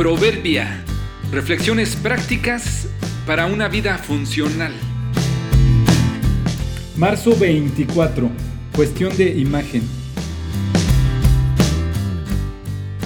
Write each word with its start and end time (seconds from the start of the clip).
Proverbia. 0.00 0.82
Reflexiones 1.30 1.94
prácticas 1.94 2.88
para 3.26 3.44
una 3.44 3.68
vida 3.68 3.98
funcional. 3.98 4.72
Marzo 6.96 7.36
24. 7.38 8.30
Cuestión 8.74 9.14
de 9.18 9.38
imagen. 9.38 9.82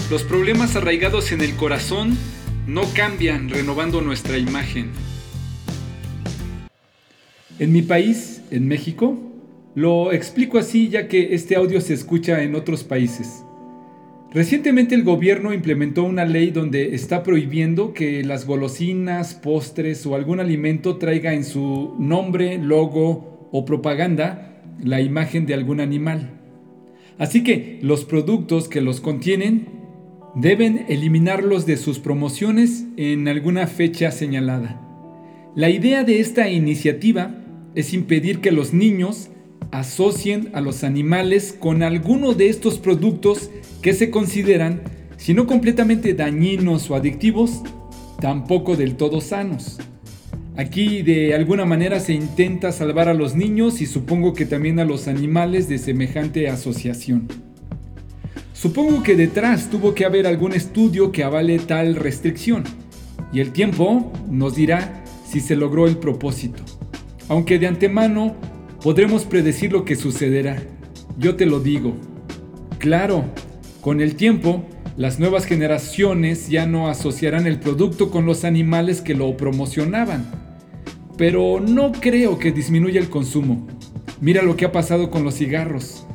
Los 0.08 0.22
problemas 0.22 0.76
arraigados 0.76 1.32
en 1.32 1.40
el 1.40 1.56
corazón 1.56 2.16
no 2.68 2.82
cambian 2.94 3.48
renovando 3.48 4.00
nuestra 4.00 4.38
imagen. 4.38 4.92
En 7.58 7.72
mi 7.72 7.82
país, 7.82 8.40
en 8.52 8.68
México, 8.68 9.18
lo 9.74 10.12
explico 10.12 10.58
así 10.58 10.90
ya 10.90 11.08
que 11.08 11.34
este 11.34 11.56
audio 11.56 11.80
se 11.80 11.92
escucha 11.92 12.44
en 12.44 12.54
otros 12.54 12.84
países. 12.84 13.42
Recientemente 14.34 14.96
el 14.96 15.04
gobierno 15.04 15.54
implementó 15.54 16.02
una 16.02 16.24
ley 16.24 16.50
donde 16.50 16.96
está 16.96 17.22
prohibiendo 17.22 17.94
que 17.94 18.24
las 18.24 18.46
golosinas, 18.46 19.34
postres 19.34 20.04
o 20.06 20.16
algún 20.16 20.40
alimento 20.40 20.96
traiga 20.96 21.34
en 21.34 21.44
su 21.44 21.94
nombre, 22.00 22.58
logo 22.58 23.48
o 23.52 23.64
propaganda 23.64 24.60
la 24.82 25.00
imagen 25.00 25.46
de 25.46 25.54
algún 25.54 25.78
animal. 25.78 26.32
Así 27.16 27.44
que 27.44 27.78
los 27.80 28.04
productos 28.04 28.66
que 28.66 28.80
los 28.80 29.00
contienen 29.00 29.68
deben 30.34 30.84
eliminarlos 30.88 31.64
de 31.64 31.76
sus 31.76 32.00
promociones 32.00 32.86
en 32.96 33.28
alguna 33.28 33.68
fecha 33.68 34.10
señalada. 34.10 34.80
La 35.54 35.70
idea 35.70 36.02
de 36.02 36.18
esta 36.18 36.48
iniciativa 36.48 37.36
es 37.76 37.94
impedir 37.94 38.40
que 38.40 38.50
los 38.50 38.74
niños 38.74 39.30
asocien 39.70 40.50
a 40.52 40.60
los 40.60 40.84
animales 40.84 41.54
con 41.58 41.82
alguno 41.82 42.32
de 42.34 42.48
estos 42.48 42.78
productos 42.78 43.50
que 43.82 43.92
se 43.92 44.10
consideran, 44.10 44.82
si 45.16 45.34
no 45.34 45.46
completamente 45.46 46.14
dañinos 46.14 46.90
o 46.90 46.94
adictivos, 46.94 47.62
tampoco 48.20 48.76
del 48.76 48.96
todo 48.96 49.20
sanos. 49.20 49.78
Aquí 50.56 51.02
de 51.02 51.34
alguna 51.34 51.64
manera 51.64 51.98
se 51.98 52.12
intenta 52.12 52.70
salvar 52.70 53.08
a 53.08 53.14
los 53.14 53.34
niños 53.34 53.80
y 53.80 53.86
supongo 53.86 54.34
que 54.34 54.46
también 54.46 54.78
a 54.78 54.84
los 54.84 55.08
animales 55.08 55.68
de 55.68 55.78
semejante 55.78 56.48
asociación. 56.48 57.26
Supongo 58.52 59.02
que 59.02 59.16
detrás 59.16 59.68
tuvo 59.68 59.94
que 59.94 60.04
haber 60.04 60.28
algún 60.28 60.52
estudio 60.52 61.10
que 61.10 61.24
avale 61.24 61.58
tal 61.58 61.96
restricción 61.96 62.62
y 63.32 63.40
el 63.40 63.50
tiempo 63.50 64.12
nos 64.30 64.54
dirá 64.54 65.04
si 65.28 65.40
se 65.40 65.56
logró 65.56 65.88
el 65.88 65.96
propósito. 65.96 66.62
Aunque 67.28 67.58
de 67.58 67.66
antemano 67.66 68.36
podremos 68.84 69.24
predecir 69.24 69.72
lo 69.72 69.86
que 69.86 69.96
sucederá. 69.96 70.62
Yo 71.16 71.36
te 71.36 71.46
lo 71.46 71.58
digo. 71.58 71.94
Claro, 72.78 73.24
con 73.80 74.02
el 74.02 74.14
tiempo, 74.14 74.62
las 74.98 75.18
nuevas 75.18 75.46
generaciones 75.46 76.50
ya 76.50 76.66
no 76.66 76.90
asociarán 76.90 77.46
el 77.46 77.60
producto 77.60 78.10
con 78.10 78.26
los 78.26 78.44
animales 78.44 79.00
que 79.00 79.14
lo 79.14 79.38
promocionaban. 79.38 80.30
Pero 81.16 81.60
no 81.60 81.92
creo 81.92 82.38
que 82.38 82.52
disminuya 82.52 83.00
el 83.00 83.08
consumo. 83.08 83.66
Mira 84.20 84.42
lo 84.42 84.54
que 84.54 84.66
ha 84.66 84.72
pasado 84.72 85.10
con 85.10 85.24
los 85.24 85.36
cigarros. 85.36 86.06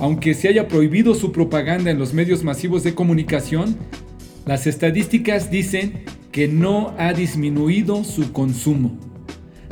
Aunque 0.00 0.34
se 0.34 0.48
haya 0.48 0.66
prohibido 0.66 1.14
su 1.14 1.30
propaganda 1.30 1.92
en 1.92 1.98
los 2.00 2.12
medios 2.12 2.42
masivos 2.42 2.82
de 2.82 2.96
comunicación, 2.96 3.76
las 4.46 4.66
estadísticas 4.66 5.48
dicen 5.48 6.02
que 6.32 6.48
no 6.48 6.92
ha 6.98 7.12
disminuido 7.12 8.02
su 8.02 8.32
consumo. 8.32 8.98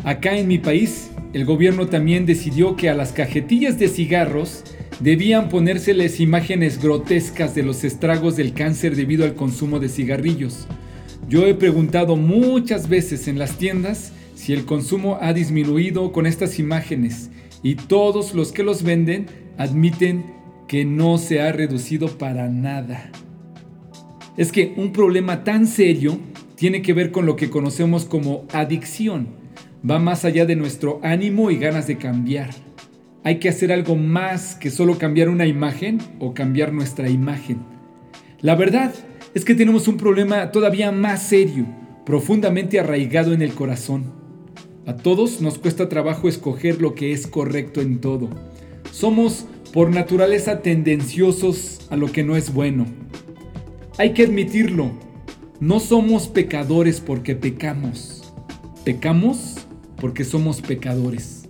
Acá 0.05 0.37
en 0.37 0.49
mi 0.49 0.59
país, 0.59 1.11
el 1.33 1.47
gobierno 1.47 1.87
también 1.87 2.27
decidió 2.27 2.77
que 2.77 2.91
a 2.91 2.95
las 2.95 3.13
cajetillas 3.13 3.79
de 3.79 3.89
cigarros 3.89 4.63
debían 5.01 5.49
ponérseles 5.49 6.21
imágenes 6.21 6.79
grotescas 6.83 7.55
de 7.55 7.63
los 7.63 7.85
estragos 7.85 8.37
del 8.37 8.53
cáncer 8.53 8.97
debido 8.97 9.25
al 9.25 9.35
consumo 9.35 9.81
de 9.81 9.89
cigarrillos. 9.89 10.67
Yo 11.27 11.47
he 11.47 11.55
preguntado 11.55 12.17
muchas 12.17 12.91
veces 12.91 13.29
en 13.29 13.39
las 13.39 13.57
tiendas 13.57 14.13
si 14.35 14.53
el 14.53 14.67
consumo 14.67 15.17
ha 15.23 15.33
disminuido 15.33 16.13
con 16.13 16.27
estas 16.27 16.59
imágenes 16.59 17.31
y 17.63 17.77
todos 17.77 18.35
los 18.35 18.53
que 18.53 18.63
los 18.63 18.83
venden 18.83 19.25
admiten 19.57 20.27
que 20.69 20.85
no 20.85 21.17
se 21.17 21.41
ha 21.41 21.51
reducido 21.51 22.19
para 22.19 22.51
nada. 22.51 23.11
Es 24.37 24.53
que 24.53 24.75
un 24.77 24.93
problema 24.93 25.45
tan 25.45 25.67
serio 25.67 26.19
tiene 26.57 26.83
que 26.83 26.93
ver 26.93 27.11
con 27.11 27.25
lo 27.25 27.37
que 27.37 27.49
conocemos 27.49 28.05
como 28.05 28.45
adicción 28.53 29.44
va 29.89 29.99
más 29.99 30.25
allá 30.25 30.47
de 30.47 30.57
nuestro 30.57 31.01
ánimo 31.03 31.51
y 31.51 31.57
ganas 31.57 31.87
de 31.87 31.99
cambiar. 31.99 32.51
Hay 33.23 33.39
que 33.39 33.49
hacer 33.49 33.73
algo 33.73 33.97
más 33.97 34.55
que 34.55 34.71
solo 34.71 34.99
cambiar 34.99 35.29
una 35.29 35.47
imagen 35.47 35.99
o 36.19 36.35
cambiar 36.35 36.73
nuestra 36.73 37.09
imagen. 37.09 37.59
La 38.41 38.55
verdad 38.55 38.93
es 39.35 39.45
que 39.45 39.55
tenemos 39.55 39.89
un 39.89 39.97
problema 39.97 40.51
todavía 40.53 40.93
más 40.93 41.23
serio, 41.23 41.67
profundamente 42.05 42.79
arraigado 42.79 43.33
en 43.33 43.43
el 43.43 43.55
corazón. 43.55 44.13
A 44.87 44.97
todos 44.97 45.41
nos 45.41 45.59
cuesta 45.59 45.89
trabajo 45.89 46.29
escoger 46.29 46.81
lo 46.81 46.95
que 46.95 47.13
es 47.13 47.27
correcto 47.27 47.81
en 47.81 48.01
todo. 48.01 48.29
Somos 48.91 49.47
por 49.73 49.91
naturaleza 49.91 50.61
tendenciosos 50.61 51.87
a 51.91 51.97
lo 51.97 52.13
que 52.13 52.23
no 52.23 52.37
es 52.37 52.53
bueno. 52.53 52.87
Hay 53.97 54.13
que 54.13 54.25
admitirlo, 54.25 54.91
no 55.61 55.81
somos 55.81 56.29
pecadores 56.29 57.01
porque 57.01 57.35
pecamos. 57.35 58.33
Pecamos 58.85 59.64
porque 60.05 60.25
somos 60.25 60.61
pecadores. 60.61 61.49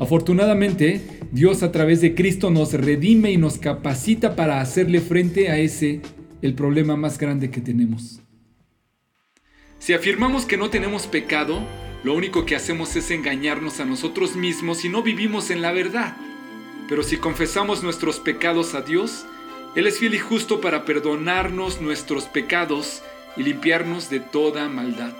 Afortunadamente, 0.00 1.00
Dios 1.30 1.62
a 1.62 1.70
través 1.70 2.00
de 2.00 2.16
Cristo 2.16 2.50
nos 2.50 2.72
redime 2.72 3.30
y 3.30 3.36
nos 3.36 3.58
capacita 3.58 4.34
para 4.34 4.60
hacerle 4.60 5.00
frente 5.00 5.48
a 5.48 5.58
ese, 5.58 6.00
el 6.42 6.54
problema 6.54 6.96
más 6.96 7.18
grande 7.20 7.52
que 7.52 7.60
tenemos. 7.60 8.18
Si 9.78 9.92
afirmamos 9.92 10.44
que 10.44 10.56
no 10.56 10.70
tenemos 10.70 11.06
pecado, 11.06 11.60
lo 12.02 12.14
único 12.14 12.44
que 12.44 12.56
hacemos 12.56 12.96
es 12.96 13.12
engañarnos 13.12 13.78
a 13.78 13.84
nosotros 13.84 14.34
mismos 14.34 14.84
y 14.84 14.88
no 14.88 15.04
vivimos 15.04 15.50
en 15.50 15.62
la 15.62 15.70
verdad. 15.70 16.16
Pero 16.88 17.04
si 17.04 17.18
confesamos 17.18 17.84
nuestros 17.84 18.18
pecados 18.18 18.74
a 18.74 18.80
Dios, 18.80 19.24
Él 19.76 19.86
es 19.86 20.00
fiel 20.00 20.16
y 20.16 20.18
justo 20.18 20.60
para 20.60 20.84
perdonarnos 20.84 21.80
nuestros 21.80 22.24
pecados 22.24 23.04
y 23.36 23.44
limpiarnos 23.44 24.10
de 24.10 24.18
toda 24.18 24.68
maldad. 24.68 25.12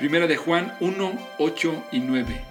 Primera 0.00 0.26
de 0.26 0.38
Juan 0.38 0.72
1, 0.80 1.12
8 1.36 1.84
y 1.92 2.00
9. 2.00 2.49